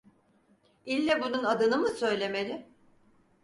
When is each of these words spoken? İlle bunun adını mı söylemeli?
İlle 0.85 1.21
bunun 1.21 1.43
adını 1.43 1.77
mı 1.77 1.89
söylemeli? 1.89 2.65